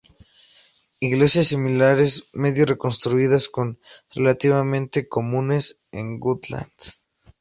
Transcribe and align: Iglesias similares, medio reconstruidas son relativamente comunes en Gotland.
Iglesias 0.99 1.49
similares, 1.49 2.31
medio 2.33 2.65
reconstruidas 2.65 3.51
son 3.53 3.77
relativamente 4.15 5.07
comunes 5.07 5.83
en 5.91 6.19
Gotland. 6.19 6.73